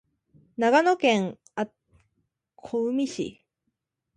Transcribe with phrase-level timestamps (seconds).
[0.57, 1.37] 長野県
[2.55, 3.39] 小海町